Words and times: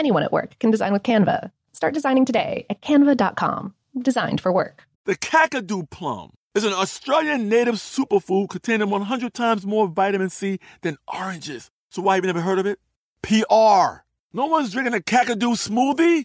Anyone 0.00 0.22
at 0.22 0.32
work 0.32 0.58
can 0.58 0.70
design 0.70 0.94
with 0.94 1.02
Canva. 1.02 1.50
Start 1.74 1.92
designing 1.92 2.24
today 2.24 2.64
at 2.70 2.80
canva.com. 2.80 3.74
Designed 4.00 4.40
for 4.40 4.50
work. 4.50 4.84
The 5.04 5.14
Kakadu 5.14 5.90
plum 5.90 6.30
is 6.54 6.64
an 6.64 6.72
Australian 6.72 7.50
native 7.50 7.74
superfood 7.74 8.48
containing 8.48 8.88
100 8.88 9.34
times 9.34 9.66
more 9.66 9.88
vitamin 9.88 10.30
C 10.30 10.58
than 10.80 10.96
oranges. 11.06 11.70
So 11.90 12.00
why 12.00 12.14
have 12.14 12.24
you 12.24 12.28
never 12.28 12.40
heard 12.40 12.58
of 12.58 12.64
it? 12.64 12.78
PR. 13.20 14.00
No 14.32 14.46
one's 14.46 14.72
drinking 14.72 14.94
a 14.94 15.00
Kakadu 15.00 15.52
smoothie? 15.68 16.24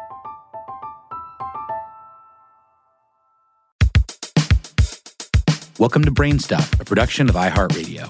Welcome 5.81 6.05
to 6.05 6.11
Brainstuff, 6.11 6.79
a 6.79 6.85
production 6.85 7.27
of 7.27 7.33
iHeartRadio. 7.33 8.03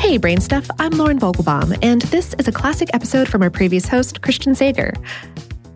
Hey, 0.00 0.18
Brainstuff, 0.18 0.68
I'm 0.80 0.90
Lauren 0.90 1.20
Vogelbaum, 1.20 1.78
and 1.80 2.02
this 2.02 2.34
is 2.40 2.48
a 2.48 2.52
classic 2.52 2.88
episode 2.92 3.28
from 3.28 3.40
our 3.40 3.50
previous 3.50 3.86
host, 3.86 4.20
Christian 4.20 4.56
Sager. 4.56 4.92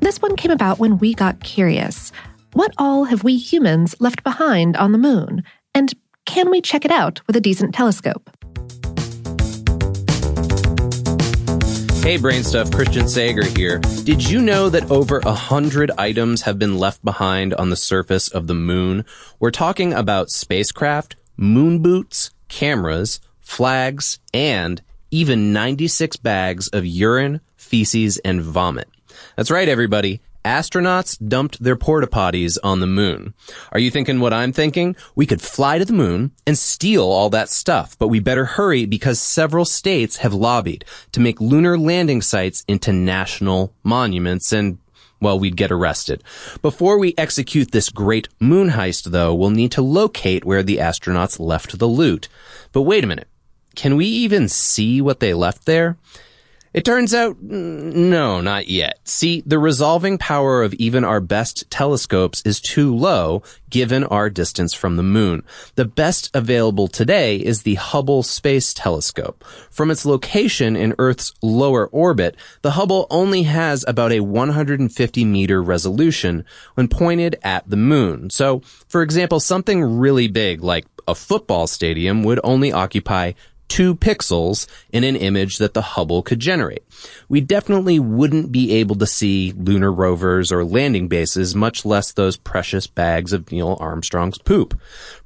This 0.01 0.21
one 0.21 0.35
came 0.35 0.51
about 0.51 0.81
when 0.81 0.99
we 0.99 1.15
got 1.15 1.45
curious. 1.45 2.11
What 2.55 2.75
all 2.77 3.05
have 3.05 3.23
we 3.23 3.37
humans 3.37 3.95
left 4.01 4.25
behind 4.25 4.77
on 4.77 4.91
the 4.91 4.99
moon? 4.99 5.45
And 5.77 5.95
can 6.27 6.51
we 6.51 6.61
check 6.61 6.85
it 6.85 6.91
out 6.91 7.21
with 7.29 7.37
a 7.37 7.41
decent 7.41 7.73
telescope? 7.73 8.34
Hey, 12.05 12.19
Brainstuff, 12.19 12.71
Christian 12.71 13.09
Sager 13.09 13.47
here. 13.47 13.79
Did 13.79 14.29
you 14.29 14.43
know 14.43 14.69
that 14.69 14.91
over 14.91 15.21
a 15.21 15.33
hundred 15.33 15.91
items 15.97 16.43
have 16.43 16.59
been 16.59 16.77
left 16.77 17.03
behind 17.03 17.55
on 17.55 17.71
the 17.71 17.77
surface 17.77 18.29
of 18.29 18.47
the 18.47 18.55
moon? 18.55 19.07
We're 19.41 19.51
talking 19.51 19.95
about 19.95 20.29
spacecraft, 20.29 21.17
moon 21.39 21.79
boots, 21.79 22.31
cameras, 22.49 23.21
flags, 23.41 24.19
and 24.35 24.83
even 25.11 25.55
96 25.55 26.19
bags 26.19 26.69
of 26.69 26.85
urine, 26.85 27.41
feces, 27.57 28.19
and 28.19 28.43
vomit. 28.43 28.91
That's 29.35 29.51
right, 29.51 29.67
everybody. 29.67 30.21
Astronauts 30.45 31.17
dumped 31.27 31.63
their 31.63 31.77
porta 31.77 32.07
potties 32.07 32.59
on 32.63 32.81
the 32.81 32.87
moon. 32.87 33.33
Are 33.73 33.81
you 33.81 33.91
thinking 33.91 34.21
what 34.21 34.35
I'm 34.35 34.53
thinking? 34.53 34.95
We 35.15 35.25
could 35.25 35.41
fly 35.41 35.79
to 35.79 35.85
the 35.87 35.95
moon 35.95 36.33
and 36.47 36.59
steal 36.59 37.05
all 37.05 37.31
that 37.31 37.49
stuff, 37.49 37.99
but 37.99 38.09
we 38.09 38.21
better 38.21 38.45
hurry 38.45 38.85
because 38.85 39.21
several 39.21 39.65
states 39.65 40.19
have 40.19 40.35
lobbied 40.35 40.85
to 41.13 41.21
make 41.21 41.41
lunar 41.41 41.79
landing 41.79 42.21
sites 42.21 42.63
into 42.69 42.93
national 42.93 43.73
monuments 43.83 44.53
and 44.53 44.79
well, 45.21 45.39
we'd 45.39 45.57
get 45.57 45.73
arrested. 45.73 46.23
Before 46.61 46.99
we 46.99 47.15
execute 47.17 47.71
this 47.71 47.89
great 47.89 48.29
moon 48.41 48.71
heist, 48.71 49.05
though, 49.05 49.35
we'll 49.35 49.49
need 49.49 49.73
to 49.73 49.81
locate 49.81 50.45
where 50.45 50.63
the 50.63 50.77
astronauts 50.77 51.41
left 51.41 51.79
the 51.79 51.89
loot. 51.89 52.29
But 52.73 52.83
wait 52.83 53.05
a 53.05 53.07
minute. 53.07 53.29
Can 53.75 53.97
we 53.97 54.05
even 54.05 54.49
see 54.51 55.01
what 55.01 55.21
they 55.21 55.33
left 55.33 55.65
there? 55.65 55.97
It 56.75 56.85
turns 56.85 57.15
out, 57.15 57.37
mm, 57.37 57.95
no, 57.95 58.41
not 58.41 58.67
yet. 58.67 58.99
See, 59.05 59.45
the 59.47 59.61
resolving 59.61 60.19
power 60.19 60.65
of 60.65 60.75
even 60.75 61.05
our 61.05 61.21
best 61.21 61.71
telescopes 61.71 62.43
is 62.45 62.61
too 62.61 62.93
low 62.93 63.45
given 63.71 64.03
our 64.03 64.29
distance 64.29 64.75
from 64.75 64.97
the 64.97 65.05
moon. 65.05 65.45
The 65.77 65.85
best 65.85 66.35
available 66.35 66.89
today 66.89 67.37
is 67.37 67.63
the 67.63 67.77
Hubble 67.77 68.25
Space 68.25 68.75
Telescope. 68.75 69.45
From 69.71 69.89
its 69.89 70.05
location 70.05 70.75
in 70.75 70.97
Earth's 70.99 71.33
lower 71.43 71.87
orbit, 71.87 72.37
the 72.63 72.73
Hubble 72.73 73.07
only 73.09 73.45
has 73.45 73.85
about 73.87 74.11
a 74.11 74.21
150 74.21 75.25
meter 75.25 75.63
resolution 75.63 76.45
when 76.75 76.89
pointed 76.89 77.37
at 77.45 77.71
the 77.71 77.77
moon. 77.77 78.31
So, 78.31 78.63
for 78.89 79.03
example, 79.03 79.39
something 79.39 79.81
really 79.81 80.27
big 80.27 80.65
like 80.65 80.87
a 81.07 81.15
football 81.15 81.69
stadium 81.69 82.25
would 82.25 82.41
only 82.43 82.73
occupy 82.73 83.33
two 83.69 83.95
pixels 83.95 84.67
in 84.91 85.05
an 85.05 85.17
image 85.17 85.59
that 85.59 85.75
the 85.75 85.83
Hubble 85.83 86.23
could 86.23 86.41
generate. 86.41 86.85
We 87.29 87.41
definitely 87.41 87.99
wouldn't 87.99 88.53
be 88.53 88.73
able 88.73 88.97
to 88.97 89.07
see 89.07 89.53
lunar 89.57 89.93
rovers 89.93 90.53
or 90.53 90.65
landing 90.65 91.09
bases, 91.09 91.55
much 91.55 91.85
less 91.85 92.13
those 92.13 92.37
precious 92.37 92.87
bags 92.87 93.33
of 93.33 93.51
Neil 93.51 93.77
Armstrong's 93.81 94.39
poop. 94.39 94.79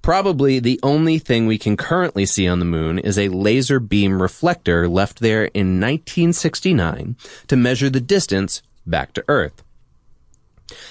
Probably 0.02 0.58
the 0.58 0.80
only 0.82 1.18
thing 1.18 1.46
we 1.46 1.58
can 1.58 1.76
currently 1.76 2.26
see 2.26 2.48
on 2.48 2.58
the 2.58 2.64
moon 2.64 2.98
is 2.98 3.18
a 3.18 3.28
laser 3.28 3.80
beam 3.80 4.20
reflector 4.22 4.88
left 4.88 5.20
there 5.20 5.44
in 5.44 5.80
1969 5.80 7.16
to 7.48 7.56
measure 7.56 7.90
the 7.90 8.00
distance 8.00 8.62
back 8.86 9.12
to 9.14 9.24
Earth. 9.28 9.62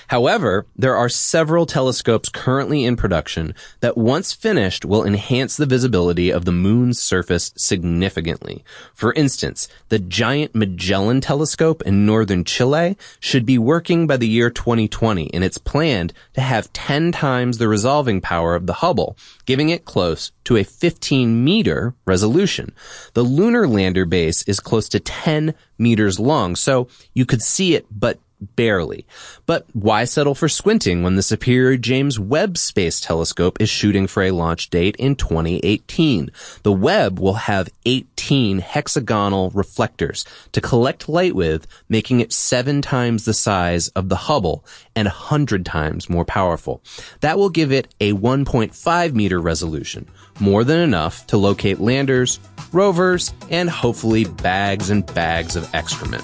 However, 0.08 0.66
there 0.76 0.96
are 0.96 1.10
several 1.10 1.66
telescopes 1.66 2.30
currently 2.30 2.84
in 2.84 2.96
production 2.96 3.54
that 3.82 3.98
once 3.98 4.34
finished 4.34 4.86
will 4.86 5.06
enhance 5.06 5.56
the 5.56 5.66
visibility 5.66 6.32
of 6.32 6.46
the 6.46 6.52
moon's 6.52 7.00
surface 7.00 7.54
significantly. 7.56 8.64
For 8.94 9.14
instance, 9.14 9.68
the 9.90 10.00
giant 10.00 10.56
Magellan 10.56 11.22
telescope 11.22 11.84
in 11.84 12.06
northern 12.06 12.44
Chile 12.44 12.98
should 13.20 13.46
be 13.46 13.58
working 13.58 14.08
by 14.08 14.18
the 14.18 14.28
year 14.28 14.50
2020 14.50 15.34
and 15.34 15.44
it's 15.44 15.58
planned 15.58 16.14
to 16.34 16.42
have 16.42 16.74
10 16.74 17.12
times 17.12 17.58
the 17.58 17.68
resolving 17.68 18.22
power 18.22 18.56
of 18.56 18.66
the 18.66 18.74
Hubble, 18.74 19.18
giving 19.46 19.70
it 19.70 19.86
close 19.86 20.32
to 20.46 20.58
a 20.58 20.64
15 20.64 21.44
meter 21.44 21.94
resolution. 22.06 22.74
The 23.14 23.24
lunar 23.24 23.68
lander 23.68 24.06
base 24.06 24.44
is 24.44 24.60
close 24.60 24.90
to 24.90 25.00
10 25.00 25.54
meters 25.78 26.20
long, 26.20 26.56
so 26.56 26.88
you 27.14 27.26
could 27.26 27.42
see 27.42 27.76
it 27.76 27.86
but 27.92 28.20
barely. 28.40 29.06
But 29.46 29.66
why 29.74 30.06
settle 30.06 30.36
for 30.36 30.50
squinting 30.50 31.04
when 31.04 31.16
the 31.16 31.24
Superior 31.24 31.78
James 31.78 32.20
Webb 32.20 32.58
Space 32.58 33.00
Telescope 33.00 33.58
is 33.60 33.70
shooting 33.70 34.08
for 34.08 34.24
a 34.24 34.32
launch 34.32 34.70
date 34.70 34.96
in 34.98 35.16
2018? 35.16 36.32
The 36.64 36.72
Webb 36.72 37.20
will 37.20 37.34
have 37.34 37.70
18 37.86 38.60
hexagonal 38.60 39.50
reflectors 39.52 40.26
to 40.52 40.62
collect 40.62 41.10
light 41.10 41.36
with, 41.36 41.68
making 41.90 42.20
it 42.20 42.34
seven 42.34 42.82
times 42.82 43.26
the 43.26 43.34
size 43.34 43.90
of 43.90 44.10
the 44.10 44.16
Hubble 44.16 44.64
and 44.96 45.08
100 45.08 45.66
times 45.66 46.10
more 46.10 46.26
powerful. 46.26 46.82
That 47.22 47.38
will 47.38 47.50
give 47.50 47.72
it 47.72 47.94
a 48.00 48.14
1.5 48.14 49.14
meter 49.14 49.40
resolution, 49.40 50.08
more 50.40 50.64
than 50.64 50.80
enough 50.80 51.26
to 51.28 51.38
locate 51.38 51.80
landers, 51.80 52.40
rovers, 52.72 53.34
and 53.50 53.70
hopefully 53.70 54.26
bags 54.26 54.90
and 54.90 55.06
bags 55.14 55.56
of 55.56 55.74
excrement. 55.74 56.24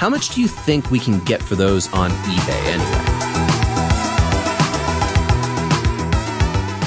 How 0.00 0.08
much 0.08 0.30
do 0.30 0.40
you 0.40 0.48
think 0.48 0.90
we 0.90 0.98
can 0.98 1.22
get 1.24 1.42
for 1.42 1.56
those 1.56 1.92
on 1.92 2.10
eBay 2.10 2.64
anyway? 2.72 3.04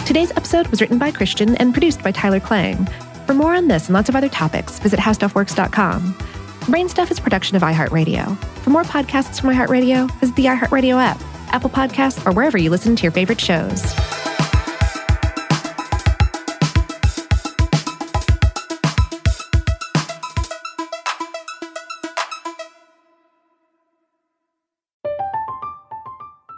Today's 0.04 0.32
episode 0.32 0.66
was 0.70 0.82
written 0.82 0.98
by 0.98 1.12
Christian 1.12 1.56
and 1.58 1.74
produced 1.74 2.02
by 2.02 2.12
Tyler 2.12 2.40
Klang. 2.40 2.88
For 3.28 3.36
more 3.36 3.54
on 3.54 3.68
this 3.68 3.86
and 3.86 3.94
lots 3.94 4.10
of 4.10 4.16
other 4.16 4.30
topics, 4.30 4.80
visit 4.80 5.00
howstuffworks.com. 5.00 6.16
Brainstuff 6.62 7.12
is 7.12 7.20
production 7.20 7.56
of 7.56 7.62
iHeartRadio. 7.62 8.36
For 8.64 8.72
more 8.72 8.82
podcasts 8.82 9.40
from 9.40 9.52
iHeartRadio, 9.52 10.10
visit 10.20 10.36
the 10.36 10.46
iHeartRadio 10.46 11.00
app, 11.00 11.22
Apple 11.54 11.70
Podcasts, 11.70 12.26
or 12.26 12.32
wherever 12.32 12.58
you 12.58 12.72
listen 12.72 12.96
to 12.96 13.04
your 13.04 13.12
favorite 13.12 13.40
shows. 13.40 13.94